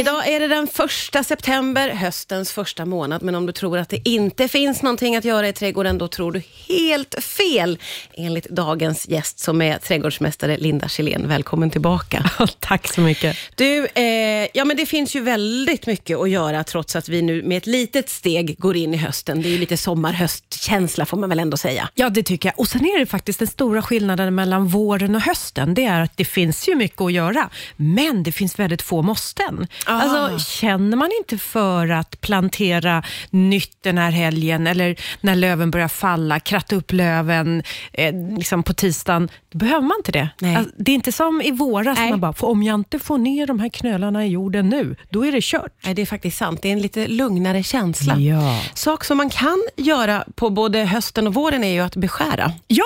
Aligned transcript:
Idag 0.00 0.28
är 0.28 0.40
det 0.40 0.48
den 0.48 0.66
första 0.66 1.24
september, 1.24 1.88
höstens 1.88 2.52
första 2.52 2.84
månad, 2.84 3.22
men 3.22 3.34
om 3.34 3.46
du 3.46 3.52
tror 3.52 3.78
att 3.78 3.88
det 3.88 4.08
inte 4.08 4.48
finns 4.48 4.82
någonting 4.82 5.16
att 5.16 5.24
göra 5.24 5.48
i 5.48 5.52
trädgården, 5.52 5.98
då 5.98 6.08
tror 6.08 6.32
du 6.32 6.42
helt 6.68 7.24
fel, 7.24 7.78
enligt 8.14 8.48
dagens 8.48 9.08
gäst 9.08 9.38
som 9.38 9.62
är 9.62 9.78
trädgårdsmästare 9.78 10.56
Linda 10.56 10.88
Kjellén. 10.88 11.28
Välkommen 11.28 11.70
tillbaka. 11.70 12.30
Tack 12.60 12.88
så 12.94 13.00
mycket. 13.00 13.36
Du, 13.54 13.86
eh, 13.94 14.48
ja 14.54 14.64
men 14.64 14.76
det 14.76 14.86
finns 14.86 15.16
ju 15.16 15.20
väldigt 15.20 15.86
mycket 15.86 16.18
att 16.18 16.30
göra, 16.30 16.64
trots 16.64 16.96
att 16.96 17.08
vi 17.08 17.22
nu 17.22 17.42
med 17.42 17.58
ett 17.58 17.66
litet 17.66 18.08
steg 18.08 18.58
går 18.58 18.76
in 18.76 18.94
i 18.94 18.96
hösten. 18.96 19.42
Det 19.42 19.48
är 19.48 19.50
ju 19.50 19.58
lite 19.58 19.76
sommar-höstkänsla, 19.76 21.06
får 21.06 21.16
man 21.16 21.28
väl 21.28 21.40
ändå 21.40 21.56
säga. 21.56 21.88
Ja, 21.94 22.10
det 22.10 22.22
tycker 22.22 22.48
jag. 22.48 22.60
Och 22.60 22.68
Sen 22.68 22.84
är 22.84 22.98
det 22.98 23.06
faktiskt 23.06 23.38
den 23.38 23.48
stora 23.48 23.82
skillnaden 23.82 24.34
mellan 24.34 24.68
våren 24.68 25.14
och 25.14 25.22
hösten. 25.22 25.74
Det 25.74 25.84
är 25.84 26.00
att 26.00 26.16
det 26.16 26.24
finns 26.24 26.68
ju 26.68 26.74
mycket 26.74 27.00
att 27.00 27.12
göra, 27.12 27.50
men 27.76 28.22
det 28.22 28.32
finns 28.32 28.58
väldigt 28.58 28.82
få 28.82 29.02
måsten. 29.02 29.66
Ah. 29.86 29.92
Alltså, 30.00 30.50
känner 30.50 30.96
man 30.96 31.10
inte 31.22 31.38
för 31.38 31.88
att 31.88 32.20
plantera 32.20 33.02
nytt 33.30 33.82
den 33.82 33.98
här 33.98 34.10
helgen, 34.10 34.66
eller 34.66 34.96
när 35.20 35.34
löven 35.34 35.70
börjar 35.70 35.88
falla, 35.88 36.40
kratta 36.40 36.76
upp 36.76 36.92
löven 36.92 37.62
eh, 37.92 38.14
liksom 38.38 38.62
på 38.62 38.74
tisdagen, 38.74 39.28
då 39.50 39.58
behöver 39.58 39.80
man 39.86 39.96
inte 39.98 40.12
det. 40.12 40.28
Alltså, 40.56 40.74
det 40.78 40.90
är 40.90 40.94
inte 40.94 41.12
som 41.12 41.42
i 41.42 41.50
våras, 41.50 41.98
Nej. 41.98 42.10
man 42.10 42.20
bara, 42.20 42.32
"För 42.32 42.46
om 42.46 42.62
jag 42.62 42.74
inte 42.74 42.98
får 42.98 43.18
ner 43.18 43.46
de 43.46 43.60
här 43.60 43.68
knölarna 43.68 44.26
i 44.26 44.28
jorden 44.28 44.68
nu, 44.68 44.96
då 45.10 45.26
är 45.26 45.32
det 45.32 45.42
kört. 45.42 45.72
Nej, 45.84 45.94
det 45.94 46.02
är 46.02 46.06
faktiskt 46.06 46.38
sant. 46.38 46.62
Det 46.62 46.68
är 46.68 46.72
en 46.72 46.82
lite 46.82 47.06
lugnare 47.08 47.62
känsla. 47.62 48.16
Ja. 48.16 48.60
Sak 48.74 49.04
som 49.04 49.16
man 49.16 49.30
kan 49.30 49.62
göra 49.76 50.24
på 50.34 50.50
både 50.50 50.84
hösten 50.84 51.26
och 51.26 51.34
våren 51.34 51.64
är 51.64 51.72
ju 51.72 51.80
att 51.80 51.96
beskära. 51.96 52.52
Ja, 52.66 52.84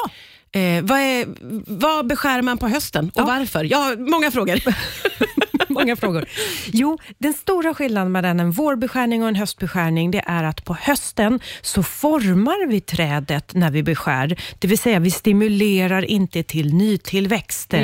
Eh, 0.52 0.82
vad, 0.84 0.98
är, 0.98 1.26
vad 1.66 2.06
beskär 2.06 2.42
man 2.42 2.58
på 2.58 2.68
hösten 2.68 3.10
och 3.14 3.20
Ja. 3.20 3.24
varför? 3.26 3.64
Jag 3.64 3.78
har 3.78 3.96
många 4.10 4.30
frågor. 4.30 4.60
Många 5.80 5.96
frågor. 5.96 6.24
Jo, 6.66 6.98
den 7.18 7.32
stora 7.32 7.74
skillnaden 7.74 8.12
mellan 8.12 8.40
en 8.40 8.50
vårbeskärning 8.50 9.22
och 9.22 9.28
en 9.28 9.36
höstbeskärning, 9.36 10.10
det 10.10 10.24
är 10.26 10.44
att 10.44 10.64
på 10.64 10.74
hösten 10.74 11.40
så 11.60 11.82
formar 11.82 12.66
vi 12.66 12.80
trädet 12.80 13.54
när 13.54 13.70
vi 13.70 13.82
beskär. 13.82 14.40
Det 14.58 14.68
vill 14.68 14.78
säga, 14.78 14.98
vi 14.98 15.10
stimulerar 15.10 16.04
inte 16.04 16.42
till 16.42 16.74
nytillväxt. 16.74 17.74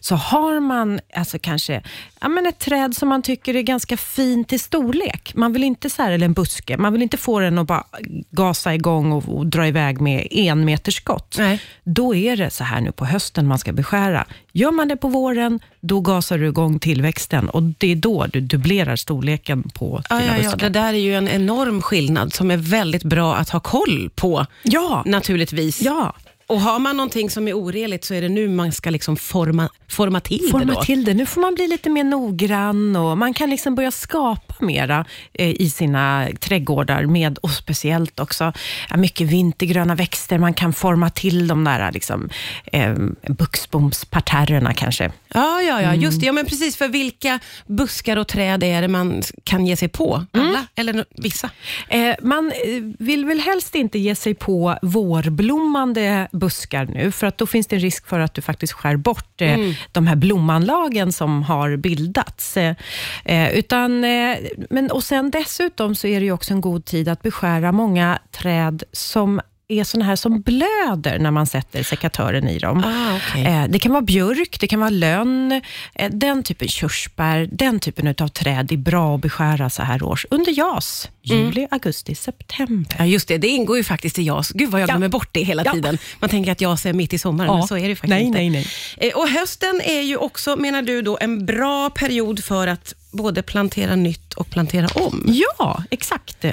Så 0.00 0.14
har 0.14 0.60
man 0.60 1.00
alltså 1.14 1.38
kanske 1.38 1.82
ja, 2.20 2.28
men 2.28 2.46
ett 2.46 2.58
träd 2.58 2.96
som 2.96 3.08
man 3.08 3.22
tycker 3.22 3.56
är 3.56 3.62
ganska 3.62 3.96
fint 3.96 4.52
i 4.52 4.58
storlek, 4.58 5.32
man 5.34 5.52
vill 5.52 5.64
inte 5.64 5.90
så 5.90 6.02
här, 6.02 6.12
eller 6.12 6.26
en 6.26 6.32
buske, 6.32 6.76
man 6.76 6.92
vill 6.92 7.02
inte 7.02 7.16
få 7.16 7.40
den 7.40 7.58
att 7.58 7.66
bara 7.66 7.84
gasa 8.30 8.74
igång 8.74 9.12
och, 9.12 9.36
och 9.36 9.46
dra 9.46 9.66
iväg 9.66 10.00
med 10.00 10.28
en 10.30 10.64
meters 10.64 10.96
skott. 10.96 11.36
Nej. 11.38 11.60
Då 11.84 12.14
är 12.14 12.36
det 12.36 12.50
så 12.50 12.64
här 12.64 12.80
nu 12.80 12.92
på 12.92 13.04
hösten 13.04 13.46
man 13.46 13.58
ska 13.58 13.72
beskära. 13.72 14.26
Gör 14.56 14.70
man 14.70 14.88
det 14.88 14.96
på 14.96 15.08
våren, 15.08 15.60
då 15.80 16.00
gasar 16.00 16.38
du 16.38 16.46
igång 16.48 16.78
tillväxten 16.78 17.48
och 17.48 17.62
det 17.62 17.92
är 17.92 17.96
då 17.96 18.26
du 18.32 18.40
dubblerar 18.40 18.96
storleken 18.96 19.62
på 19.74 20.02
Ja, 20.10 20.18
dina 20.18 20.28
ja, 20.30 20.36
ja, 20.36 20.42
buskar. 20.50 20.58
det 20.70 20.78
där 20.80 20.94
är 20.94 20.98
ju 20.98 21.14
en 21.14 21.28
enorm 21.28 21.82
skillnad 21.82 22.32
som 22.34 22.50
är 22.50 22.56
väldigt 22.56 23.02
bra 23.04 23.34
att 23.36 23.48
ha 23.48 23.60
koll 23.60 24.10
på, 24.14 24.46
Ja, 24.62 25.02
naturligtvis. 25.06 25.82
ja. 25.82 26.14
Och 26.46 26.60
har 26.60 26.78
man 26.78 26.96
någonting 26.96 27.30
som 27.30 27.48
är 27.48 27.52
oreligt 27.54 28.04
så 28.04 28.14
är 28.14 28.22
det 28.22 28.28
nu 28.28 28.48
man 28.48 28.72
ska 28.72 28.90
liksom 28.90 29.16
forma, 29.16 29.68
forma 29.88 30.20
till 30.20 30.38
det 30.42 30.50
Forma 30.50 30.74
då. 30.74 30.82
till 30.82 31.04
det. 31.04 31.14
Nu 31.14 31.26
får 31.26 31.40
man 31.40 31.54
bli 31.54 31.68
lite 31.68 31.90
mer 31.90 32.04
noggrann 32.04 32.96
och 32.96 33.18
man 33.18 33.34
kan 33.34 33.50
liksom 33.50 33.74
börja 33.74 33.90
skapa 33.90 34.54
mera 34.64 35.04
eh, 35.32 35.50
i 35.50 35.70
sina 35.70 36.28
trädgårdar 36.40 37.06
med, 37.06 37.38
och 37.38 37.50
speciellt 37.50 38.20
också 38.20 38.52
ja, 38.90 38.96
mycket 38.96 39.26
vintergröna 39.28 39.94
växter. 39.94 40.38
Man 40.38 40.54
kan 40.54 40.72
forma 40.72 41.10
till 41.10 41.48
de 41.48 41.64
där 41.64 41.92
liksom, 41.92 42.28
eh, 42.72 42.94
buxbomsparterrerna 43.28 44.74
kanske. 44.74 45.12
Ja, 45.34 45.60
ja, 45.62 45.78
Mm. 45.78 45.84
ja, 45.84 45.94
just 45.94 46.20
det. 46.20 46.26
Ja, 46.26 46.32
men 46.32 46.46
precis. 46.46 46.76
För 46.76 46.88
vilka 46.88 47.38
buskar 47.66 48.16
och 48.16 48.28
träd 48.28 48.62
är 48.62 48.82
det 48.82 48.88
man 48.88 49.22
kan 49.44 49.66
ge 49.66 49.76
sig 49.76 49.88
på? 49.88 50.24
Alla 50.32 50.44
Mm. 50.48 50.64
eller 50.74 51.04
vissa? 51.10 51.50
Eh, 51.88 52.14
man 52.22 52.52
eh, 52.52 52.82
vill 52.98 53.24
väl 53.24 53.40
helst 53.40 53.74
inte 53.74 53.98
ge 53.98 54.14
sig 54.14 54.34
på 54.34 54.78
vårblommande 54.82 56.28
buskar 56.34 56.86
nu, 56.86 57.10
för 57.10 57.26
att 57.26 57.38
då 57.38 57.46
finns 57.46 57.66
det 57.66 57.76
en 57.76 57.80
risk 57.80 58.06
för 58.06 58.20
att 58.20 58.34
du 58.34 58.42
faktiskt 58.42 58.72
skär 58.72 58.96
bort 58.96 59.40
eh, 59.40 59.58
de 59.92 60.06
här 60.06 60.16
blomanlagen 60.16 61.12
som 61.12 61.42
har 61.42 61.76
bildats. 61.76 62.56
Eh, 62.56 62.76
eh, 63.24 63.52
utan, 63.52 64.04
eh, 64.04 64.36
men, 64.70 64.90
och 64.90 65.04
sen 65.04 65.30
dessutom 65.30 65.94
så 65.94 66.06
är 66.06 66.20
det 66.20 66.32
också 66.32 66.54
en 66.54 66.60
god 66.60 66.84
tid 66.84 67.08
att 67.08 67.22
beskära 67.22 67.72
många 67.72 68.18
träd 68.30 68.82
som 68.92 69.40
är 69.68 69.84
såna 69.84 70.04
här 70.04 70.16
som 70.16 70.40
blöder 70.40 71.18
när 71.18 71.30
man 71.30 71.46
sätter 71.46 71.82
sekatören 71.82 72.48
i 72.48 72.58
dem. 72.58 72.84
Ah, 72.84 73.16
okej. 73.16 73.44
Eh, 73.44 73.64
Det 73.68 73.78
kan 73.78 73.92
vara 73.92 74.02
björk, 74.02 74.60
det 74.60 74.66
kan 74.66 74.80
vara 74.80 74.90
lönn, 74.90 75.62
eh, 75.94 76.10
den 76.10 76.42
typen 76.42 76.68
körsbär, 76.68 77.48
den 77.52 77.80
typen 77.80 78.14
av 78.18 78.28
träd 78.28 78.72
är 78.72 78.76
bra 78.76 79.14
att 79.14 79.20
beskära 79.20 79.70
så 79.70 79.82
här 79.82 80.02
års 80.02 80.26
under 80.30 80.52
JAS. 80.58 81.08
Juli, 81.22 81.66
augusti, 81.70 82.14
september. 82.14 82.96
Ja, 82.98 83.04
just 83.06 83.28
det. 83.28 83.38
Det 83.38 83.48
ingår 83.48 83.76
ju 83.76 83.84
faktiskt 83.84 84.18
i 84.18 84.22
JAS. 84.22 84.50
Gud 84.50 84.70
vad 84.70 84.80
jag 84.80 84.88
Ja. 84.88 84.92
glömmer 84.92 85.08
bort 85.08 85.28
det 85.32 85.42
hela 85.42 85.62
Ja. 85.64 85.72
tiden. 85.72 85.98
Man 86.20 86.30
tänker 86.30 86.52
att 86.52 86.60
JAS 86.60 86.86
är 86.86 86.92
mitt 86.92 87.12
i 87.12 87.18
sommaren, 87.18 87.54
men 87.58 87.66
så 87.68 87.76
är 87.78 87.88
det 87.88 87.96
faktiskt 87.96 88.10
nej, 88.10 88.22
inte. 88.22 88.38
Nej, 88.38 88.50
nej, 88.50 88.66
Eh, 88.96 89.14
Och 89.16 89.28
hösten 89.28 89.80
är 89.84 90.00
ju 90.00 90.16
också, 90.16 90.56
menar 90.56 90.82
du, 90.82 91.02
då, 91.02 91.18
en 91.20 91.46
bra 91.46 91.90
period 91.90 92.44
för 92.44 92.66
att 92.66 92.94
både 93.14 93.42
plantera 93.42 93.96
nytt 93.96 94.34
och 94.34 94.50
plantera 94.50 94.86
om. 94.94 95.22
Ja, 95.26 95.84
exakt. 95.90 96.44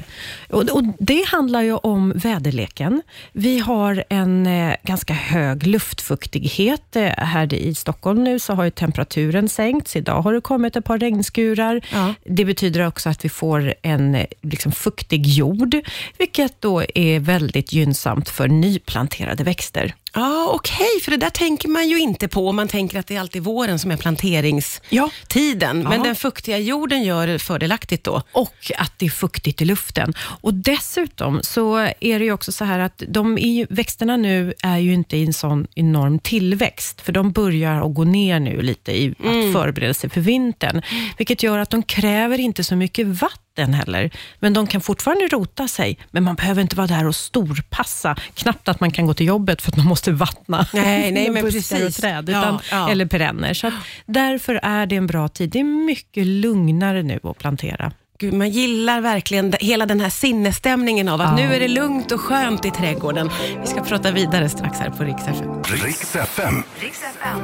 Och, 0.49 0.69
och 0.69 0.83
Det 0.99 1.27
handlar 1.27 1.61
ju 1.61 1.75
om 1.75 2.13
väderleken. 2.15 3.01
Vi 3.31 3.59
har 3.59 4.03
en 4.09 4.47
eh, 4.47 4.75
ganska 4.83 5.13
hög 5.13 5.67
luftfuktighet. 5.67 6.95
Eh, 6.95 7.09
här 7.17 7.53
i 7.53 7.75
Stockholm 7.75 8.23
nu 8.23 8.39
så 8.39 8.53
har 8.53 8.69
temperaturen 8.69 9.49
sänkts. 9.49 9.95
Idag 9.95 10.21
har 10.21 10.33
det 10.33 10.41
kommit 10.41 10.75
ett 10.75 10.85
par 10.85 10.99
regnskurar. 10.99 11.81
Ja. 11.91 12.13
Det 12.25 12.45
betyder 12.45 12.87
också 12.87 13.09
att 13.09 13.25
vi 13.25 13.29
får 13.29 13.73
en 13.81 14.15
eh, 14.15 14.25
liksom, 14.41 14.71
fuktig 14.71 15.27
jord, 15.27 15.75
vilket 16.17 16.61
då 16.61 16.83
är 16.95 17.19
väldigt 17.19 17.73
gynnsamt 17.73 18.29
för 18.29 18.47
nyplanterade 18.47 19.43
växter. 19.43 19.95
Ja, 20.13 20.51
okej, 20.53 20.99
för 21.03 21.11
det 21.11 21.17
där 21.17 21.29
tänker 21.29 21.69
man 21.69 21.89
ju 21.89 21.99
inte 21.99 22.27
på. 22.27 22.51
Man 22.51 22.67
tänker 22.67 22.99
att 22.99 23.07
det 23.07 23.15
är 23.15 23.19
alltid 23.19 23.43
våren 23.43 23.79
som 23.79 23.91
är 23.91 23.97
planteringstiden. 23.97 25.81
Ja. 25.81 25.89
Men 25.89 26.03
den 26.03 26.15
fuktiga 26.15 26.57
jorden 26.57 27.03
gör 27.03 27.27
det 27.27 27.39
fördelaktigt 27.39 28.03
då. 28.03 28.21
och 28.31 28.71
att 28.77 28.93
det 28.97 29.05
är 29.05 29.09
fuktigt 29.09 29.61
i 29.61 29.65
luften. 29.65 30.13
Och 30.41 30.53
Dessutom 30.53 31.39
så 31.43 31.77
är 31.77 32.19
det 32.19 32.25
ju 32.25 32.31
också 32.31 32.51
så 32.51 32.65
här 32.65 32.79
att 32.79 33.03
de 33.07 33.37
är 33.37 33.67
växterna 33.69 34.17
nu 34.17 34.53
är 34.63 34.77
ju 34.77 34.93
inte 34.93 35.17
i 35.17 35.25
en 35.25 35.33
sån 35.33 35.67
enorm 35.75 36.19
tillväxt, 36.19 37.01
för 37.01 37.11
de 37.11 37.31
börjar 37.31 37.81
att 37.87 37.95
gå 37.95 38.03
ner 38.03 38.39
nu 38.39 38.61
lite 38.61 38.91
i 38.91 39.09
att 39.19 39.53
förbereda 39.53 39.93
sig 39.93 40.09
för 40.09 40.21
vintern, 40.21 40.81
vilket 41.17 41.43
gör 41.43 41.59
att 41.59 41.69
de 41.69 41.83
kräver 41.83 42.39
inte 42.39 42.63
så 42.63 42.75
mycket 42.75 43.07
vatten 43.07 43.37
heller, 43.57 44.11
men 44.39 44.53
de 44.53 44.67
kan 44.67 44.81
fortfarande 44.81 45.27
rota 45.27 45.67
sig, 45.67 45.97
men 46.11 46.23
man 46.23 46.35
behöver 46.35 46.61
inte 46.61 46.75
vara 46.75 46.87
där 46.87 47.07
och 47.07 47.15
storpassa. 47.15 48.15
Knappt 48.33 48.67
att 48.67 48.79
man 48.79 48.91
kan 48.91 49.05
gå 49.05 49.13
till 49.13 49.27
jobbet 49.27 49.61
för 49.61 49.71
att 49.71 49.77
man 49.77 49.85
måste 49.85 50.11
vattna 50.11 50.67
Nej, 50.73 51.11
nej, 51.11 51.29
men 51.33 51.43
buskar 51.43 51.85
och 51.85 51.93
träd, 51.93 52.29
Ja, 52.29 52.39
utan, 52.39 52.59
ja. 52.71 52.91
eller 52.91 53.05
perenner. 53.05 53.53
Så 53.53 53.71
därför 54.05 54.59
är 54.63 54.85
det 54.85 54.95
en 54.95 55.07
bra 55.07 55.27
tid. 55.27 55.49
Det 55.49 55.59
är 55.59 55.63
mycket 55.63 56.25
lugnare 56.27 57.03
nu 57.03 57.19
att 57.23 57.37
plantera. 57.37 57.91
Gud, 58.21 58.33
man 58.33 58.49
gillar 58.49 59.01
verkligen 59.01 59.53
hela 59.59 59.85
den 59.85 59.99
här 59.99 60.09
sinnesstämningen 60.09 61.09
av 61.09 61.21
att 61.21 61.39
Ja. 61.39 61.47
nu 61.47 61.55
är 61.55 61.59
det 61.59 61.67
lugnt 61.67 62.11
och 62.11 62.21
skönt 62.21 62.65
i 62.65 62.71
trädgården. 62.71 63.29
Vi 63.61 63.67
ska 63.67 63.81
prata 63.83 64.11
vidare 64.11 64.49
strax 64.49 64.79
här 64.79 64.89
på 64.89 65.03
Rix 65.03 65.27
FM. 65.27 65.49
Riks 65.63 66.15
FM. 66.15 66.63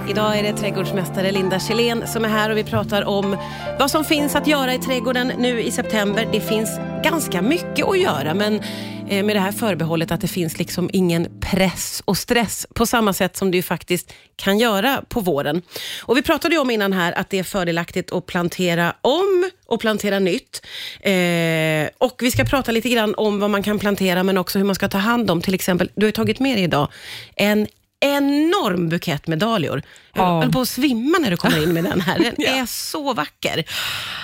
Idag 0.10 0.40
är 0.40 0.44
det 0.44 0.54
trädgårdsmästare 0.54 1.32
Linda 1.32 1.60
Kjellén 1.60 2.08
som 2.08 2.26
är 2.26 2.30
här 2.30 2.50
och 2.50 2.58
vi 2.58 2.64
pratar 2.64 3.06
om 3.06 3.38
vad 3.80 3.92
som 3.92 4.06
finns 4.06 4.36
att 4.36 4.48
göra 4.48 4.74
i 4.74 4.80
trädgården 4.80 5.32
nu 5.38 5.62
i 5.62 5.72
september. 5.72 6.28
Det 6.32 6.42
finns 6.42 6.70
ganska 7.04 7.42
mycket 7.42 7.86
att 7.86 8.00
göra, 8.00 8.34
men 8.34 8.62
eh, 9.10 9.26
med 9.26 9.36
det 9.36 9.40
här 9.40 9.52
förbehållet 9.52 10.12
att 10.12 10.22
det 10.22 10.28
finns 10.28 10.58
liksom 10.58 10.90
ingen 10.94 11.28
press 11.40 12.02
och 12.06 12.18
stress 12.18 12.68
på 12.76 12.86
samma 12.86 13.14
sätt 13.14 13.38
som 13.38 13.52
det 13.52 13.58
ju 13.58 13.64
faktiskt 13.64 14.14
kan 14.36 14.60
göra 14.60 15.02
på 15.10 15.20
våren. 15.20 15.62
Och 16.04 16.18
Vi 16.18 16.22
pratade 16.22 16.56
ju 16.56 16.62
om 16.62 16.70
innan 16.70 16.94
här 16.94 17.12
att 17.12 17.30
det 17.30 17.40
är 17.40 17.44
fördelaktigt 17.44 18.12
att 18.12 18.26
plantera 18.26 18.94
om 19.02 19.50
och 19.66 19.80
plantera 19.80 20.20
nytt. 20.20 20.66
Eh, 21.00 21.90
och 21.98 22.16
Vi 22.20 22.32
ska 22.32 22.44
prata 22.44 22.72
lite 22.72 22.90
grann 22.90 23.16
om 23.16 23.40
vad 23.40 23.50
man 23.50 23.64
kan 23.64 23.80
plantera, 23.80 24.24
men 24.24 24.38
också 24.38 24.60
hur 24.60 24.66
man 24.66 24.76
ska 24.76 24.90
ta 24.90 24.98
hand 24.98 25.32
om, 25.32 25.42
till 25.42 25.54
exempel, 25.54 25.92
du 25.96 26.06
har 26.06 26.08
ju 26.08 26.12
tagit 26.12 26.40
med 26.40 26.58
dig 26.58 26.64
idag 26.64 26.88
en 27.36 27.68
enorm 28.00 28.90
bukett 28.90 29.28
med 29.28 29.40
dahlior. 29.40 29.82
Jag 30.14 30.24
Ja. 30.28 30.42
höll 30.42 30.52
på 30.52 30.62
att 30.62 30.70
svimma 30.70 31.18
när 31.18 31.32
du 31.32 31.38
kommer 31.38 31.64
in 31.64 31.74
med 31.74 31.84
den 31.84 32.02
här. 32.02 32.20
Den 32.20 32.48
är 32.60 32.66
så 32.66 33.14
vacker. 33.14 33.64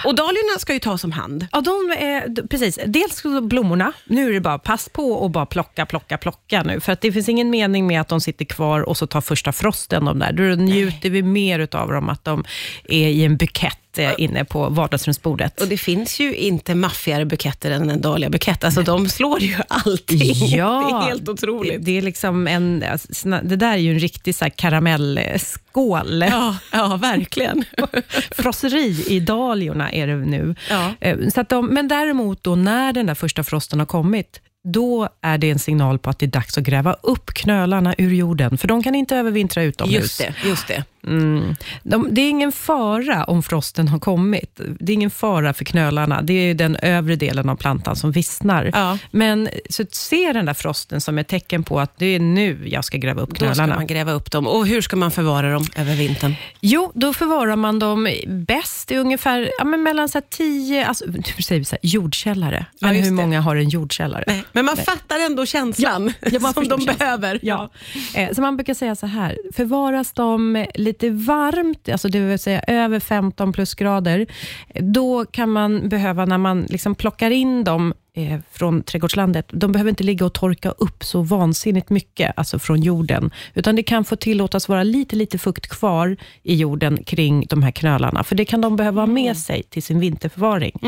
Och 0.05 0.15
dahliorna 0.15 0.59
ska 0.59 0.73
ju 0.73 0.79
tas 0.79 1.03
om 1.03 1.11
hand. 1.11 1.47
Ja, 1.51 1.61
de 1.61 1.71
är, 1.99 2.47
precis. 2.47 2.79
Dels 2.85 3.23
blommorna. 3.41 3.93
Nu 4.05 4.29
är 4.29 4.33
det 4.33 4.41
bara 4.41 4.59
pass 4.59 4.89
på 4.89 5.11
och 5.11 5.29
bara 5.31 5.45
plocka, 5.45 5.85
plocka, 5.85 6.17
plocka 6.17 6.63
nu. 6.63 6.79
För 6.79 6.91
att 6.91 7.01
det 7.01 7.11
finns 7.11 7.29
ingen 7.29 7.49
mening 7.49 7.87
med 7.87 8.01
att 8.01 8.07
de 8.07 8.21
sitter 8.21 8.45
kvar 8.45 8.81
och 8.81 8.97
så 8.97 9.07
tar 9.07 9.21
första 9.21 9.51
frosten 9.51 10.05
de 10.05 10.19
där. 10.19 10.31
Då 10.33 10.43
njuter 10.43 11.09
vi 11.09 11.23
mer 11.23 11.67
av 11.75 11.91
dem, 11.91 12.09
att 12.09 12.23
de 12.25 12.43
är 12.89 13.07
i 13.07 13.23
en 13.25 13.37
bukett 13.37 13.77
bukett 13.93 14.17
eh, 14.19 14.23
inne 14.23 14.45
på 14.45 14.69
vardagsrumsbordet. 14.69 15.61
Och 15.61 15.67
det 15.67 15.77
finns 15.77 16.19
ju 16.19 16.35
inte 16.35 16.75
maffigare 16.75 17.25
buketter 17.25 17.71
än 17.71 17.89
en 17.89 18.01
dahliabukett. 18.01 18.63
Alltså 18.63 18.81
de 18.81 19.09
slår 19.09 19.41
ju 19.41 19.55
allting. 19.67 20.47
Ja, 20.47 20.99
det 21.01 21.05
är 21.05 21.09
helt 21.09 21.29
otroligt. 21.29 21.85
Det, 21.85 21.97
är 21.97 22.01
liksom 22.01 22.47
en, 22.47 22.83
alltså, 22.91 23.29
det 23.43 23.55
där 23.55 23.73
är 23.73 23.77
ju 23.77 23.91
en 23.91 23.99
riktig 23.99 24.35
så 24.35 24.45
här, 24.45 24.49
karamellskål. 24.49 26.25
Ja, 26.29 26.57
ja, 26.71 26.97
verkligen. 26.97 27.65
Frosseri 28.31 29.05
i 29.07 29.19
dahliorna 29.19 29.91
är 29.91 30.07
det 30.07 30.15
nu. 30.15 30.55
Ja. 30.69 30.93
Eh, 30.99 31.17
Så 31.33 31.41
att 31.41 31.49
de, 31.49 31.67
men 31.67 31.87
däremot, 31.87 32.43
då, 32.43 32.55
när 32.55 32.93
den 32.93 33.05
där 33.05 33.15
första 33.15 33.43
frosten 33.43 33.79
har 33.79 33.85
kommit, 33.85 34.41
då 34.63 35.09
är 35.21 35.37
det 35.37 35.49
en 35.49 35.59
signal 35.59 35.99
på 35.99 36.09
att 36.09 36.19
det 36.19 36.25
är 36.25 36.27
dags 36.27 36.57
att 36.57 36.63
gräva 36.63 36.93
upp 36.93 37.25
knölarna 37.33 37.95
ur 37.97 38.13
jorden, 38.13 38.57
för 38.57 38.67
de 38.67 38.83
kan 38.83 38.95
inte 38.95 39.15
övervintra 39.15 39.63
utomhus. 39.63 39.95
Just 40.01 40.17
det, 40.17 40.35
just 40.45 40.67
det. 40.67 40.83
Mm. 41.07 41.55
De, 41.83 42.07
det 42.11 42.21
är 42.21 42.29
ingen 42.29 42.51
fara 42.51 43.23
om 43.23 43.44
frosten 43.44 43.88
har 43.88 44.00
kommit. 44.00 44.59
Det 44.79 44.91
är 44.91 44.94
ingen 44.94 45.09
fara 45.09 45.53
för 45.53 45.65
knölarna. 45.65 46.21
Det 46.21 46.33
är 46.33 46.53
den 46.53 46.75
övre 46.75 47.15
delen 47.15 47.50
av 47.50 47.55
plantan 47.55 47.95
som 47.95 48.11
vissnar. 48.11 48.69
Ja. 48.73 48.97
Men 49.11 49.50
så 49.69 49.83
se 49.91 50.33
den 50.33 50.45
där 50.45 50.53
frosten 50.53 51.01
som 51.01 51.17
ett 51.17 51.27
tecken 51.27 51.63
på 51.63 51.79
att 51.79 51.97
det 51.97 52.05
är 52.05 52.19
nu 52.19 52.67
jag 52.67 52.85
ska 52.85 52.97
gräva 52.97 53.21
upp 53.21 53.29
Då 53.29 53.35
ska 53.35 53.45
knölarna. 53.45 53.75
man 53.75 53.88
gräva 53.88 54.11
upp 54.11 54.31
dem. 54.31 54.47
Och 54.47 54.67
hur 54.67 54.81
ska 54.81 54.95
man 54.95 55.11
förvara 55.11 55.51
dem 55.53 55.65
över 55.75 55.95
vintern? 55.95 56.35
Jo, 56.61 56.91
då 56.95 57.13
förvarar 57.13 57.55
man 57.55 57.79
dem 57.79 58.07
bäst 58.27 58.91
i 58.91 58.97
ungefär 58.97 59.50
ja, 59.59 59.65
men 59.65 59.83
mellan 59.83 60.09
så 60.09 60.17
här 60.17 60.25
tio, 60.29 60.85
alltså, 60.85 61.05
nu 61.07 61.44
säger 61.44 61.59
vi 61.59 61.65
så 61.65 61.75
här, 61.75 61.79
jordkällare. 61.89 62.65
Ja, 62.79 62.88
Men 62.88 62.95
just 62.97 63.07
hur 63.07 63.13
många 63.15 63.41
har 63.41 63.55
en 63.55 63.69
jordkällare? 63.69 64.23
Nej, 64.27 64.44
men 64.51 64.65
man 64.65 64.77
fattar 64.77 65.19
ändå 65.25 65.45
känslan 65.45 66.13
Ja, 66.21 66.39
som 66.53 66.67
de 66.67 66.69
känslan. 66.69 66.95
behöver. 66.97 67.39
Ja. 67.41 67.69
Eh, 68.15 68.31
Så 68.33 68.41
man 68.41 68.57
brukar 68.57 68.73
säga 68.73 68.95
så 68.95 69.05
här, 69.07 69.38
förvaras 69.55 70.11
de 70.13 70.65
lite 70.93 71.09
varmt, 71.09 71.89
alltså 71.89 72.07
det 72.07 72.19
vill 72.19 72.39
säga 72.39 72.61
över 72.67 72.99
15 72.99 73.53
plusgrader, 73.53 74.25
då 74.73 75.25
kan 75.25 75.49
man 75.49 75.89
behöva, 75.89 76.25
när 76.25 76.37
man 76.37 76.61
liksom 76.69 76.95
plockar 76.95 77.31
in 77.31 77.63
dem 77.63 77.93
eh, 78.15 78.39
från 78.51 78.83
trädgårdslandet, 78.83 79.45
de 79.51 79.71
behöver 79.71 79.89
inte 79.89 80.03
ligga 80.03 80.25
och 80.25 80.33
torka 80.33 80.69
upp 80.69 81.03
så 81.03 81.21
vansinnigt 81.21 81.89
mycket, 81.89 82.33
alltså 82.35 82.59
från 82.59 82.81
jorden, 82.81 83.31
utan 83.53 83.75
det 83.75 83.83
kan 83.83 84.05
få 84.05 84.15
tillåtas 84.15 84.69
vara 84.69 84.83
lite, 84.83 85.15
lite 85.15 85.37
fukt 85.37 85.67
kvar 85.67 86.17
i 86.43 86.55
jorden 86.55 87.03
kring 87.03 87.45
de 87.49 87.63
här 87.63 87.71
knölarna, 87.71 88.23
för 88.23 88.35
det 88.35 88.45
kan 88.45 88.61
de 88.61 88.75
behöva 88.75 89.01
ha 89.01 89.07
med 89.07 89.37
sig 89.37 89.63
till 89.63 89.83
sin 89.83 89.99
vinterförvaring. 89.99 90.79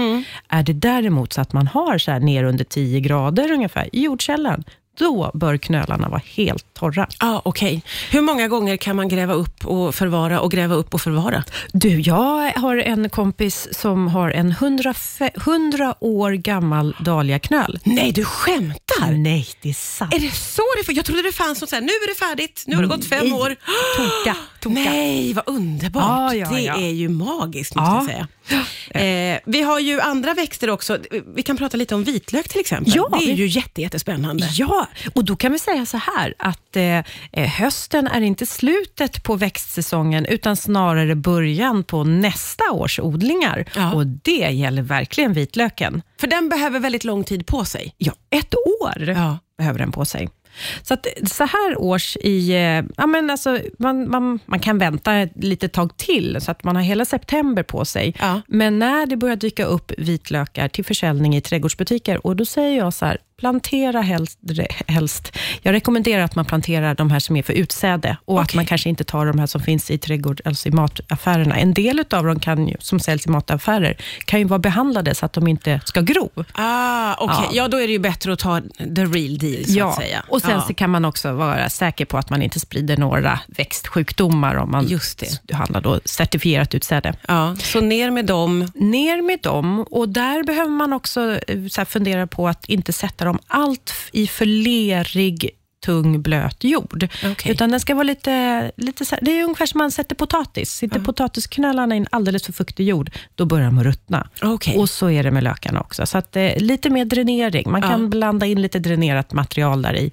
Är 0.48 0.64
det 0.64 0.74
däremot 0.74 1.34
så 1.34 1.42
att 1.42 1.54
man 1.54 1.68
har 1.68 1.98
så 1.98 2.12
här 2.12 2.20
ner 2.20 2.44
under 2.44 2.64
10 2.66 3.00
grader 3.00 3.52
ungefär 3.52 3.90
i 3.96 4.04
jordkällan, 4.04 4.64
då 4.98 5.32
bör 5.34 5.58
knölarna 5.58 6.10
vara 6.10 6.22
helt 6.26 6.74
torra. 6.74 7.08
Ja, 7.20 7.42
okej. 7.46 7.82
Hur 8.12 8.22
många 8.22 8.48
gånger 8.48 8.78
kan 8.78 8.96
man 8.96 9.10
gräva 9.10 9.34
upp 9.34 9.66
och 9.66 9.96
förvara 9.96 10.40
och 10.40 10.52
gräva 10.52 10.76
upp 10.76 10.94
och 10.94 11.02
förvara? 11.02 11.44
Du, 11.74 12.00
jag 12.00 12.52
har 12.56 12.78
en 12.78 13.10
kompis 13.10 13.68
som 13.72 14.08
har 14.08 14.32
en 14.32 14.52
100, 14.52 14.94
100 15.20 15.96
år 16.00 16.32
gammal 16.32 16.96
dahliaknöl. 17.00 17.80
Nej, 17.84 18.12
du 18.12 18.26
skämtar? 18.26 18.85
Nej, 19.18 19.48
det 19.62 19.70
är 19.70 19.74
sant. 19.74 20.14
Är 20.14 20.20
det 20.20 20.32
så 20.32 20.62
det? 20.88 20.94
Jag 20.94 21.06
trodde 21.06 21.22
det 21.22 21.32
fanns 21.32 21.62
något 21.62 21.70
så 21.70 21.76
här, 21.76 21.82
nu 21.84 21.88
är 21.88 22.08
det 22.08 22.16
färdigt, 22.20 22.64
nu 22.68 22.76
har 22.76 22.84
det 22.84 22.88
gått 22.90 23.06
fem 23.06 23.24
Nej. 23.24 23.34
år. 23.34 23.56
Toka, 23.98 24.38
toka. 24.60 24.74
Nej, 24.74 25.34
vad 25.34 25.44
underbart. 25.48 26.04
Ja, 26.04 26.36
ja, 26.36 26.50
det 26.50 26.62
ja. 26.62 26.76
är 26.76 26.92
ju 26.92 27.10
magiskt, 27.10 27.76
måste 27.76 27.92
Ja. 27.92 27.96
jag 27.96 28.06
säga. 28.06 28.28
Eh, 28.90 29.40
vi 29.46 29.62
har 29.62 29.80
ju 29.80 30.02
andra 30.02 30.34
växter 30.34 30.70
också. 30.70 30.98
Vi 31.36 31.44
kan 31.44 31.58
prata 31.58 31.78
lite 31.78 31.96
om 31.96 32.04
vitlök 32.04 32.50
till 32.50 32.60
exempel. 32.60 32.94
Ja, 32.96 33.10
det 33.20 33.32
är 33.32 33.36
ju 33.36 33.48
jätte, 33.48 33.82
jättespännande. 33.82 34.50
Ja, 34.52 34.88
och 35.14 35.26
då 35.26 35.36
kan 35.36 35.52
vi 35.52 35.60
säga 35.60 35.86
så 35.86 35.98
här 35.98 36.34
att 36.40 36.76
eh, 36.76 36.84
eh, 36.84 37.04
hösten 37.50 38.08
är 38.08 38.22
inte 38.22 38.46
slutet 38.46 39.24
på 39.24 39.36
växtsäsongen 39.36 40.26
utan 40.26 40.56
snarare 40.58 41.16
början 41.16 41.84
på 41.84 42.04
nästa 42.04 42.72
års 42.72 43.00
odlingar. 43.00 43.66
Ja. 43.76 43.94
Och 43.94 44.08
det 44.08 44.50
gäller 44.52 44.82
verkligen 44.82 45.34
vitlöken. 45.34 46.02
För 46.20 46.28
den 46.28 46.50
behöver 46.50 46.80
väldigt 46.80 47.04
lång 47.04 47.24
tid 47.24 47.46
på 47.46 47.66
sig. 47.66 47.94
Ja, 47.98 48.14
ett 48.30 48.56
år 48.56 49.10
Ja. 49.10 49.38
behöver 49.58 49.80
den 49.80 49.92
på 49.92 50.06
sig. 50.06 50.30
Så, 50.84 50.94
att, 50.94 51.08
så 51.32 51.44
här 51.44 51.78
års 51.82 52.18
i... 52.18 52.50
eh, 52.52 52.84
Ja, 52.98 53.08
men 53.08 53.30
alltså, 53.30 53.60
man, 53.80 54.10
man, 54.10 54.40
man 54.46 54.60
kan 54.60 54.78
vänta 54.78 55.16
ett 55.16 55.32
litet 55.36 55.74
tag 55.74 55.98
till, 55.98 56.38
så 56.42 56.52
att 56.52 56.64
man 56.64 56.76
har 56.76 56.84
hela 56.84 57.06
september 57.06 57.64
på 57.64 57.86
sig. 57.86 58.16
Ja. 58.20 58.42
Men 58.48 58.80
när 58.80 59.06
det 59.06 59.18
börjar 59.18 59.36
dyka 59.36 59.66
upp 59.66 59.92
vitlökar 59.98 60.68
till 60.68 60.86
försäljning 60.86 61.36
i 61.36 61.42
trädgårdsbutiker, 61.42 62.28
och 62.28 62.36
då 62.36 62.46
säger 62.46 62.78
jag 62.78 62.94
så 62.94 63.06
här, 63.06 63.18
plantera 63.38 64.02
helst, 64.02 64.40
helst. 64.88 65.38
Jag 65.62 65.74
rekommenderar 65.74 66.24
att 66.24 66.36
man 66.36 66.46
planterar 66.46 66.96
de 66.96 67.12
här 67.12 67.20
som 67.20 67.36
är 67.36 67.44
för 67.44 67.54
utsäde 67.54 68.18
och 68.26 68.42
att 68.42 68.46
Okej. 68.48 68.56
man 68.56 68.66
kanske 68.66 68.90
inte 68.90 69.04
tar 69.04 69.26
de 69.26 69.40
här 69.40 69.48
som 69.48 69.62
finns 69.62 69.92
i 69.92 69.98
trädgård, 69.98 70.42
alltså 70.46 70.70
i 70.70 70.72
mataffärerna. 70.72 71.56
En 71.56 71.74
del 71.74 72.06
av 72.12 72.26
dem 72.26 72.40
kan 72.40 72.68
ju, 72.68 72.76
som 72.80 73.00
säljs 73.00 73.26
i 73.26 73.30
mataffärer 73.30 73.98
kan 74.26 74.40
ju 74.40 74.46
vara 74.46 74.60
behandlade 74.60 75.16
så 75.16 75.26
att 75.26 75.34
de 75.34 75.48
inte 75.48 75.82
ska 75.86 76.02
gro. 76.02 76.30
Ah, 76.52 77.16
okej. 77.20 77.36
Ja. 77.38 77.50
Ja. 77.54 77.68
då 77.68 77.78
är 77.78 77.88
det 77.88 77.94
ju 77.94 78.00
bättre 78.00 78.34
att 78.34 78.40
ta 78.40 78.62
the 78.96 79.06
real 79.06 79.38
deal, 79.38 79.66
så 79.66 79.78
ja, 79.80 79.90
att 79.90 79.96
säga. 79.96 80.24
och 80.28 80.42
sen 80.42 80.52
ja. 80.52 80.62
så 80.62 80.74
kan 80.74 80.90
man 80.90 81.06
också 81.06 81.34
vara 81.34 81.70
säker 81.70 82.06
på 82.06 82.18
att 82.18 82.30
man 82.30 82.42
inte 82.42 82.60
sprider 82.60 82.98
några 82.98 83.40
växtsjukdomar 83.48 84.56
om 84.56 84.72
man 84.72 84.88
Just 84.88 85.24
det. 85.44 85.54
handlar 85.54 85.82
då 85.82 86.00
certifierat 86.06 86.76
utsäde. 86.76 87.14
Ja, 87.28 87.56
så 87.56 87.82
ner 87.82 88.12
med 88.12 88.26
dem. 88.26 88.72
Ner 88.76 89.22
med 89.22 89.40
dem 89.42 89.86
och 89.92 90.10
där 90.10 90.44
behöver 90.44 90.72
man 90.72 90.94
också 90.94 91.40
eh, 91.48 91.68
så 91.70 91.86
fundera 91.86 92.28
på 92.28 92.48
att 92.48 92.66
inte 92.66 92.94
sätta 92.94 93.25
om 93.28 93.40
allt 93.48 93.94
i 94.12 94.28
för 94.28 94.46
lerig 94.46 95.50
tung 95.86 96.22
blöt 96.22 96.64
jord. 96.64 97.08
Okej. 97.26 97.52
Utan 97.52 97.72
den 97.72 97.80
ska 97.80 97.96
vara 97.96 98.04
lite, 98.04 98.72
lite 98.78 99.06
så 99.06 99.16
här, 99.16 99.26
det 99.26 99.40
är 99.40 99.44
ungefär 99.44 99.66
som 99.66 99.78
man 99.78 99.92
sätter 99.92 100.16
potatis. 100.16 100.72
Sitter 100.72 101.00
potatisknölarna 101.00 101.96
i 101.96 101.98
en 101.98 102.08
alldeles 102.12 102.46
för 102.46 102.54
fuktig 102.54 102.88
jord, 102.88 103.10
då 103.36 103.46
börjar 103.46 103.66
de 103.66 103.84
ruttna. 103.84 104.28
Okej. 104.42 104.78
Och 104.78 104.90
så 104.90 105.10
är 105.10 105.24
det 105.24 105.32
med 105.32 105.44
lökarna 105.44 105.80
också. 105.82 106.06
Så 106.06 106.18
att, 106.18 106.36
eh, 106.36 106.58
lite 106.58 106.90
mer 106.90 107.06
dränering. 107.06 107.72
Man 107.72 107.82
kan 107.82 108.02
Ja. 108.02 108.08
blanda 108.08 108.46
in 108.46 108.62
lite 108.62 108.80
dränerat 108.80 109.34
material 109.34 109.82
där 109.82 109.96
i, 109.96 110.12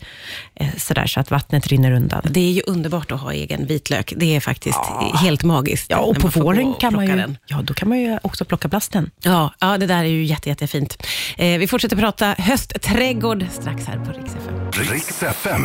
eh, 0.54 0.66
så, 0.78 0.94
där, 0.94 1.06
så 1.06 1.20
att 1.20 1.30
vattnet 1.30 1.66
rinner 1.66 1.92
undan. 1.92 2.22
Det 2.30 2.40
är 2.40 2.50
ju 2.52 2.62
underbart 2.66 3.12
att 3.12 3.20
ha 3.20 3.32
egen 3.32 3.66
vitlök. 3.66 4.12
Det 4.16 4.36
är 4.36 4.40
faktiskt 4.40 4.78
helt 5.22 5.42
magiskt. 5.44 5.86
Ja, 5.90 5.98
och 5.98 6.16
på 6.16 6.28
våren 6.28 6.66
och 6.68 6.80
kan 6.80 6.94
man, 6.94 7.06
ju, 7.06 7.16
Den. 7.16 7.38
ja, 7.46 7.62
då 7.62 7.75
kan 7.75 7.88
man 7.88 8.00
ju 8.00 8.18
också 8.22 8.44
plocka 8.44 8.68
blasten. 8.68 9.10
Ja, 9.22 9.54
ja, 9.60 9.78
det 9.78 9.86
där 9.86 9.98
är 9.98 10.04
ju 10.04 10.25
jätte, 10.25 10.48
jättefint. 10.48 11.06
Eh, 11.36 11.58
vi 11.58 11.66
fortsätter 11.66 11.96
prata 11.96 12.34
höstträdgård 12.38 13.46
strax 13.52 13.86
här 13.86 13.96
på 13.98 14.12
Rix 14.12 14.34
FM. 14.36 14.92
Riks 14.92 15.22
FM. 15.22 15.62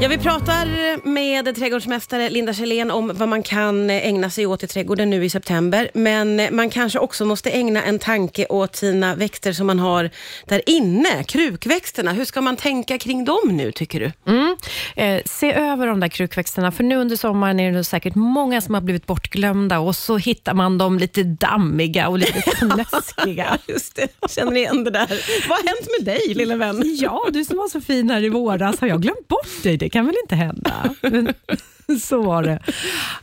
Ja, 0.00 0.08
vi 0.08 0.18
pratar 0.18 1.06
med 1.08 1.56
trädgårdsmästare 1.56 2.30
Linda 2.30 2.52
Kjellén 2.52 2.90
om 2.90 3.12
vad 3.14 3.28
man 3.28 3.42
kan 3.42 3.90
ägna 3.90 4.30
sig 4.30 4.46
åt 4.46 4.62
i 4.62 4.66
trädgården 4.66 5.10
nu 5.10 5.24
i 5.24 5.30
september. 5.30 5.90
Men 5.94 6.56
man 6.56 6.70
kanske 6.70 6.98
också 6.98 7.24
måste 7.24 7.50
ägna 7.50 7.82
en 7.82 7.98
tanke 7.98 8.46
åt 8.48 8.76
sina 8.76 9.14
växter 9.14 9.52
som 9.52 9.66
man 9.66 9.78
har 9.78 10.10
där 10.44 10.62
inne, 10.66 11.24
krukväxterna. 11.24 12.12
Hur 12.12 12.24
ska 12.24 12.40
man 12.40 12.56
tänka 12.56 12.98
kring 12.98 13.24
dem 13.24 13.48
nu, 13.50 13.72
tycker 13.72 14.00
du? 14.00 14.32
Mm. 14.32 14.56
Eh, 14.96 15.22
se 15.24 15.52
över 15.52 15.86
de 15.86 16.00
där 16.00 16.08
krukväxterna, 16.08 16.72
för 16.72 16.84
nu 16.84 16.96
under 16.96 17.16
sommaren 17.16 17.60
är 17.60 17.72
det 17.72 17.84
säkert 17.84 18.14
många 18.14 18.60
som 18.60 18.74
har 18.74 18.80
blivit 18.80 19.06
bortglömda 19.06 19.78
och 19.78 19.96
så 19.96 20.16
hittar 20.16 20.54
man 20.54 20.78
dem 20.78 20.98
lite 20.98 21.22
dammiga 21.22 22.08
och 22.08 22.18
lite 22.18 22.42
fläskiga. 22.56 23.58
Just 23.66 23.96
det, 23.96 24.08
jag 24.20 24.30
känner 24.30 24.56
igen 24.56 24.84
det 24.84 24.90
där. 24.90 25.08
Vad 25.48 25.58
har 25.58 25.66
hänt 25.66 25.88
med 25.98 26.14
dig, 26.14 26.34
lilla 26.34 26.56
vän? 26.56 26.82
Ja, 26.84 27.26
du 27.32 27.44
som 27.44 27.56
var 27.56 27.68
så 27.68 27.80
fin 27.80 28.10
här 28.10 28.24
i 28.24 28.28
våras, 28.28 28.65
har 28.80 28.88
jag 28.88 29.02
glömt 29.02 29.28
bort 29.28 29.62
dig? 29.62 29.76
Det 29.76 29.88
kan 29.88 30.06
väl 30.06 30.14
inte 30.24 30.36
hända? 30.36 30.94
Men, 31.00 31.34
så 32.02 32.22
var 32.22 32.42
det. 32.42 32.58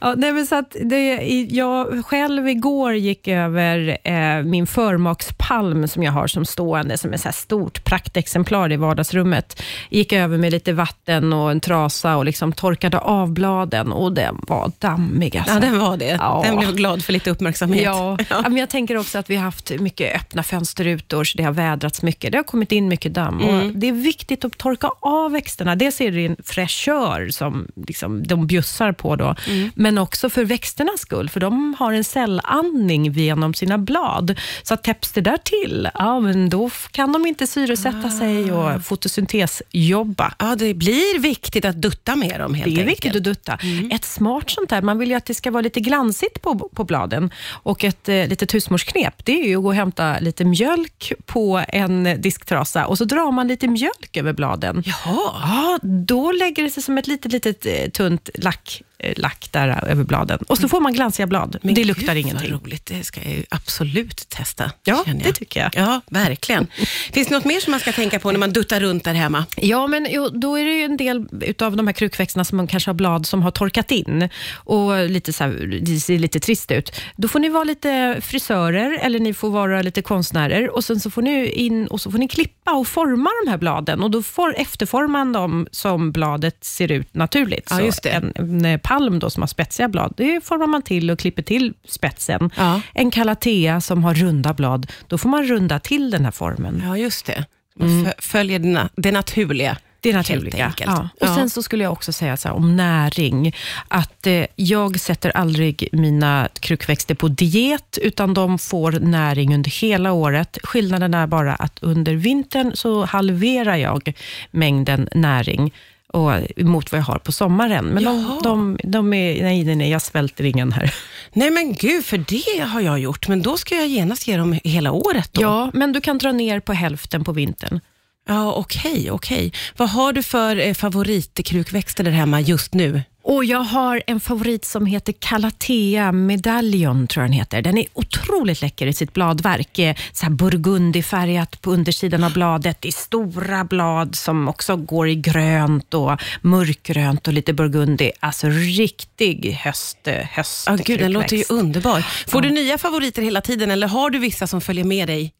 Ja, 0.01 0.13
nej, 0.17 0.33
men 0.33 0.45
så 0.45 0.55
att 0.55 0.75
det. 0.81 1.15
Jag 1.49 2.05
själv 2.05 2.47
igår 2.49 2.93
gick 2.93 3.27
över 3.27 3.97
eh, 4.03 4.43
min 4.43 4.67
förmakspalm 4.67 5.87
som 5.87 6.03
jag 6.03 6.11
har 6.11 6.27
som 6.27 6.45
stående, 6.45 6.97
som 6.97 7.13
är 7.13 7.17
så 7.17 7.31
stort 7.31 7.83
praktexemplar 7.83 8.71
i 8.71 8.75
vardagsrummet. 8.75 9.61
Gick 9.89 10.13
över 10.13 10.37
med 10.37 10.51
lite 10.51 10.73
vatten 10.73 11.33
och 11.33 11.51
en 11.51 11.59
trasa 11.59 12.17
och 12.17 12.25
liksom 12.25 12.53
torkade 12.53 12.99
av 12.99 13.31
bladen 13.31 13.91
och 13.91 14.13
den 14.13 14.39
var 14.47 14.71
dammig. 14.79 15.37
Alltså. 15.37 15.53
Ja, 15.53 15.59
den 15.59 15.79
var 15.79 15.97
det. 15.97 16.17
Ja. 16.19 16.41
Den 16.45 16.57
blev 16.57 16.75
glad 16.75 17.03
för 17.03 17.13
lite 17.13 17.29
uppmärksamhet. 17.31 17.83
Ja, 17.83 18.17
ja. 18.29 18.41
men 18.41 18.57
jag 18.57 18.69
tänker 18.69 18.97
också 18.97 19.17
att 19.17 19.29
vi 19.29 19.35
har 19.35 19.43
haft 19.43 19.71
mycket 19.79 20.15
öppna 20.15 20.43
fönsterrutor, 20.43 21.23
så 21.23 21.37
det 21.37 21.43
har 21.43 21.51
vädrats 21.51 22.01
mycket. 22.01 22.31
Det 22.31 22.37
har 22.37 22.43
kommit 22.43 22.71
in 22.71 22.87
mycket 22.87 23.13
damm. 23.13 23.41
Och 23.41 23.71
det 23.75 23.87
är 23.87 23.93
viktigt 23.93 24.45
att 24.45 24.57
torka 24.57 24.89
av 24.99 25.31
växterna. 25.31 25.75
Dels 25.75 26.01
är 26.01 26.11
det 26.11 26.25
en 26.25 26.37
fräschör 26.43 27.29
som 27.29 27.67
liksom, 27.87 28.27
de 28.27 28.47
bjussar 28.53 28.91
på, 28.91 29.15
då, 29.15 29.35
men 29.75 29.97
också 29.97 30.29
för 30.29 30.45
växternas 30.45 30.99
skull, 30.99 31.29
för 31.29 31.39
de 31.39 31.75
har 31.79 31.93
en 31.93 32.03
cellandning 32.03 33.11
genom 33.13 33.53
sina 33.53 33.77
blad. 33.77 34.39
Så 34.63 34.73
att 34.73 34.83
täpps 34.83 35.11
det 35.11 35.21
där 35.21 35.37
till, 35.37 35.89
ja, 35.93 36.19
men 36.19 36.49
då 36.49 36.69
kan 36.91 37.13
de 37.13 37.25
inte 37.25 37.47
syresätta 37.47 38.09
sig 38.09 38.51
och 38.51 38.85
fotosyntesjobba. 38.85 40.33
Ja, 40.39 40.55
det 40.55 40.73
blir 40.73 41.19
viktigt 41.19 41.65
att 41.65 41.81
dutta 41.81 42.15
med 42.15 42.39
dem 42.39 42.53
helt 42.53 42.65
Det 42.65 42.71
är 42.71 42.71
enkelt. 42.71 42.91
viktigt 42.91 43.15
att 43.15 43.23
dutta. 43.23 43.57
Ett 43.91 44.05
smart 44.05 44.49
sånt 44.49 44.69
där, 44.69 44.81
man 44.81 44.97
vill 44.99 45.09
ju 45.09 45.15
att 45.15 45.25
det 45.25 45.33
ska 45.33 45.51
vara 45.51 45.61
lite 45.61 45.79
glansigt 45.79 46.41
på, 46.41 46.69
på 46.75 46.83
bladen. 46.83 47.31
Och 47.63 47.83
ett 47.83 48.09
eh, 48.09 48.27
litet 48.27 48.53
husmorsknep, 48.53 49.25
det 49.25 49.41
är 49.41 49.47
ju 49.47 49.55
att 49.57 49.61
gå 49.63 49.67
och 49.69 49.75
hämta 49.75 50.19
lite 50.19 50.45
mjölk 50.45 51.13
på 51.25 51.63
en 51.67 52.21
disktrasa 52.21 52.85
och 52.85 52.97
så 52.97 53.05
drar 53.05 53.31
man 53.31 53.47
lite 53.47 53.67
mjölk 53.67 54.17
över 54.17 54.33
bladen. 54.33 54.83
Jaha. 54.85 55.31
Ja, 55.43 55.79
då 55.83 56.31
lägger 56.31 56.63
det 56.63 56.69
sig 56.69 56.83
som 56.83 56.97
ett 56.97 57.07
litet, 57.07 57.31
litet 57.31 57.65
eh, 57.65 57.89
tunt 57.93 58.29
lack 58.43 58.83
lack 59.17 59.47
där 59.51 59.85
över 59.87 60.03
bladen. 60.03 60.39
Och 60.47 60.57
så 60.57 60.69
får 60.69 60.79
man 60.79 60.93
glansiga 60.93 61.27
blad. 61.27 61.57
Men 61.61 61.73
det 61.73 61.83
luktar 61.83 62.13
gud, 62.13 62.25
ingenting. 62.25 62.51
Vad 62.51 62.61
roligt, 62.61 62.85
det 62.85 63.03
ska 63.03 63.21
jag 63.21 63.31
ju 63.31 63.43
absolut 63.49 64.29
testa. 64.29 64.71
Ja, 64.83 65.03
det 65.23 65.33
tycker 65.33 65.59
jag. 65.59 65.71
Ja, 65.75 66.01
verkligen. 66.09 66.67
Finns 67.13 67.27
det 67.27 67.33
något 67.33 67.45
mer 67.45 67.59
som 67.59 67.71
man 67.71 67.79
ska 67.79 67.91
tänka 67.91 68.19
på 68.19 68.31
när 68.31 68.39
man 68.39 68.53
duttar 68.53 68.79
runt 68.79 69.03
där 69.03 69.13
hemma? 69.13 69.45
Ja, 69.57 69.87
men 69.87 70.07
jo, 70.09 70.29
då 70.29 70.59
är 70.59 70.65
det 70.65 70.73
ju 70.73 70.83
en 70.83 70.97
del 70.97 71.27
av 71.61 71.75
de 71.75 71.87
här 71.87 71.93
krukväxterna 71.93 72.43
som 72.43 72.57
man 72.57 72.67
kanske 72.67 72.89
har 72.89 72.95
blad 72.95 73.25
som 73.25 73.41
har 73.41 73.51
torkat 73.51 73.91
in 73.91 74.29
och 74.53 75.09
lite 75.09 75.33
så 75.33 75.43
här, 75.43 75.79
det 75.81 75.99
ser 75.99 76.19
lite 76.19 76.39
trist 76.39 76.71
ut. 76.71 76.91
Då 77.15 77.27
får 77.27 77.39
ni 77.39 77.49
vara 77.49 77.63
lite 77.63 78.17
frisörer 78.21 78.99
eller 79.01 79.19
ni 79.19 79.33
får 79.33 79.49
vara 79.49 79.81
lite 79.81 80.01
konstnärer 80.01 80.75
och 80.75 80.83
sen 80.83 80.99
så 80.99 81.11
får 81.11 81.21
ni 81.21 81.47
in 81.47 81.87
och 81.87 82.01
så 82.01 82.11
får 82.11 82.17
ni 82.17 82.27
klippa 82.27 82.71
och 82.71 82.87
forma 82.87 83.29
de 83.45 83.51
här 83.51 83.57
bladen 83.57 84.03
och 84.03 84.11
då 84.11 84.23
får, 84.23 84.55
efterformar 84.57 85.13
man 85.13 85.33
dem 85.33 85.67
som 85.71 86.11
bladet 86.11 86.63
ser 86.63 86.91
ut 86.91 87.13
naturligt. 87.13 87.67
Ja, 87.69 87.81
just 87.81 88.03
det. 88.03 88.09
En, 88.09 88.33
en 88.35 88.79
palm 88.93 89.19
då 89.19 89.29
som 89.29 89.43
har 89.43 89.47
spetsiga 89.47 89.87
blad, 89.87 90.13
det 90.17 90.43
formar 90.43 90.67
man 90.67 90.81
till 90.81 91.11
och 91.11 91.19
klipper 91.19 91.43
till 91.43 91.73
spetsen. 91.87 92.49
Ja. 92.57 92.81
En 92.93 93.11
calathea 93.11 93.81
som 93.81 94.03
har 94.03 94.13
runda 94.13 94.53
blad, 94.53 94.91
då 95.07 95.17
får 95.17 95.29
man 95.29 95.43
runda 95.43 95.79
till 95.79 96.11
den 96.11 96.25
här 96.25 96.31
formen. 96.31 96.83
Ja, 96.85 96.97
just 96.97 97.25
det. 97.25 97.45
Man 97.75 98.05
fö- 98.05 98.13
följer 98.21 98.59
det, 98.59 98.67
na- 98.67 98.89
det 98.95 99.11
naturliga. 99.11 99.77
Det 100.01 100.13
naturliga. 100.13 100.73
Ja. 100.85 101.09
Och. 101.21 101.27
Sen 101.27 101.49
så 101.49 101.63
skulle 101.63 101.83
jag 101.83 101.93
också 101.93 102.13
säga 102.13 102.37
så 102.37 102.47
här, 102.47 102.55
om 102.55 102.75
näring, 102.75 103.55
att 103.87 104.27
eh, 104.27 104.45
jag 104.55 104.99
sätter 104.99 105.29
aldrig 105.37 105.89
mina 105.91 106.49
krukväxter 106.59 107.15
på 107.15 107.27
diet, 107.27 107.97
utan 108.01 108.33
de 108.33 108.59
får 108.59 108.91
näring 108.91 109.55
under 109.55 109.71
hela 109.81 110.11
året. 110.11 110.57
Skillnaden 110.63 111.13
är 111.13 111.27
bara 111.27 111.55
att 111.55 111.79
under 111.81 112.13
vintern 112.13 112.71
så 112.75 113.05
halverar 113.05 113.75
jag 113.75 114.13
mängden 114.51 115.09
näring 115.15 115.73
och, 116.13 116.31
mot 116.57 116.91
vad 116.91 116.99
jag 116.99 117.05
har 117.05 117.19
på 117.19 117.31
sommaren. 117.31 117.85
Men 117.85 118.03
de, 118.03 118.39
de, 118.43 118.77
de 118.83 119.13
är, 119.13 119.43
nej, 119.43 119.63
nej, 119.63 119.75
nej, 119.75 119.89
jag 119.89 120.01
svälter 120.01 120.43
ingen 120.43 120.71
här. 120.71 120.93
Nej 121.33 121.51
men 121.51 121.73
gud, 121.73 122.05
för 122.05 122.17
det 122.17 122.63
har 122.63 122.81
jag 122.81 122.99
gjort. 122.99 123.27
Men 123.27 123.41
då 123.41 123.57
ska 123.57 123.75
jag 123.75 123.87
genast 123.87 124.27
ge 124.27 124.37
dem 124.37 124.59
hela 124.63 124.91
året 124.91 125.33
då. 125.33 125.41
Ja, 125.41 125.71
men 125.73 125.93
du 125.93 126.01
kan 126.01 126.17
dra 126.17 126.31
ner 126.31 126.59
på 126.59 126.73
hälften 126.73 127.23
på 127.23 127.31
vintern. 127.31 127.79
Ja, 128.27 128.53
okej, 128.53 129.11
okej. 129.11 129.53
Vad 129.77 129.89
har 129.89 130.13
du 130.13 130.23
för 130.23 130.67
eh, 130.67 130.73
favoritkrukväxter 130.73 132.03
där 132.03 132.11
hemma 132.11 132.41
just 132.41 132.73
nu? 132.73 133.01
Och 133.25 133.45
Jag 133.45 133.59
har 133.59 134.03
en 134.07 134.19
favorit 134.19 134.65
som 134.65 134.85
heter 134.85 135.13
Calathea 135.19 136.11
Medallion, 136.11 137.07
tror 137.07 137.23
jag 137.23 137.29
den 137.29 137.33
heter. 137.39 137.61
Den 137.61 137.77
är 137.77 137.85
otroligt 137.93 138.61
läcker 138.61 138.87
i 138.87 138.93
sitt 138.93 139.13
bladverk. 139.13 139.79
Eh, 139.79 139.95
Så 140.13 140.25
här 140.25 140.31
burgundyfärgat 140.31 141.61
på 141.61 141.71
undersidan 141.71 142.23
av 142.23 142.33
bladet. 142.33 142.77
Det 142.81 142.87
är 142.87 142.91
stora 142.91 143.63
blad 143.63 144.15
som 144.15 144.47
också 144.47 144.75
går 144.75 145.09
i 145.09 145.15
grönt 145.15 145.93
och 145.93 146.21
mörkgrönt 146.41 147.27
och 147.27 147.33
lite 147.33 147.53
burgundy. 147.53 148.11
Alltså 148.19 148.47
riktig 148.49 149.51
höst, 149.63 149.97
eh, 150.07 150.13
höst 150.31 150.63
Ja, 150.67 150.75
gud, 150.85 150.99
den 150.99 151.11
låter 151.11 151.37
ju 151.37 151.43
underbar. 151.49 152.01
Får 152.27 152.41
du 152.41 152.49
nya 152.49 152.77
favoriter 152.77 153.21
hela 153.21 153.41
tiden 153.41 153.71
eller 153.71 153.87
har 153.87 154.09
du 154.09 154.19
vissa 154.19 154.47
som 154.47 154.61
följer 154.61 154.83
med 154.85 155.07
dig? 155.07 155.33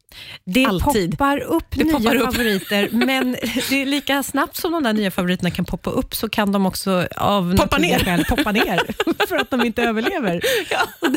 Det 0.44 0.64
alltid. 0.64 1.10
poppar 1.10 1.38
upp 1.38 1.64
Det 1.70 1.84
nya 1.84 1.92
poppar 1.98 2.16
upp. 2.16 2.34
favoriter, 2.34 2.88
men 2.92 3.32
det 3.68 3.82
är 3.82 3.86
lika 3.86 4.22
snabbt 4.22 4.56
som 4.56 4.72
de 4.72 4.82
där 4.82 4.92
nya 4.92 5.10
favoriterna 5.10 5.50
kan 5.50 5.64
poppa 5.64 5.90
upp, 5.90 6.14
så 6.14 6.28
kan 6.28 6.52
de 6.52 6.66
också 6.66 7.06
av 7.16 7.54
Poppa 7.74 7.86
ner. 7.86 7.98
skäl 7.98 8.24
poppa 8.24 8.52
ner, 8.52 8.80
för 9.28 9.36
att 9.36 9.50
de 9.50 9.64
inte 9.64 9.82
överlever. 9.82 10.40
Då, 11.02 11.08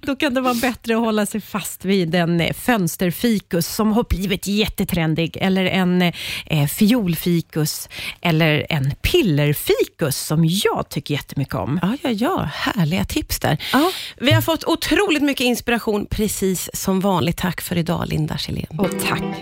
då 0.00 0.16
kan 0.16 0.34
det 0.34 0.40
vara 0.40 0.54
bättre 0.54 0.94
att 0.94 1.00
hålla 1.00 1.26
sig 1.26 1.40
fast 1.40 1.84
vid 1.84 2.14
en 2.14 2.40
eh, 2.40 2.52
fönsterfikus 2.52 3.66
som 3.66 3.92
har 3.92 4.04
blivit 4.08 4.46
jättetrendig, 4.46 5.36
eller 5.40 5.64
en 5.64 6.02
eh, 6.46 6.66
fiolfikus, 6.68 7.88
eller 8.20 8.66
en 8.68 8.90
pillerfikus 9.02 10.16
som 10.16 10.44
jag 10.44 10.86
tycker 10.88 11.14
jättemycket 11.14 11.54
om. 11.54 11.78
Ja, 11.82 11.96
ja, 12.02 12.10
ja. 12.10 12.48
Härliga 12.54 13.04
tips 13.04 13.40
där. 13.40 13.62
Ja. 13.72 13.92
Vi 14.16 14.32
har 14.32 14.42
fått 14.42 14.64
otroligt 14.64 15.22
mycket 15.22 15.44
inspiration 15.44 16.06
precis 16.06 16.70
som 16.72 17.00
vanligt. 17.00 17.36
Tack 17.36 17.60
för 17.60 17.78
idag, 17.78 18.08
Linda 18.08 18.38
Kjellén. 18.38 18.66
Och 18.78 18.90
tack. 19.08 19.22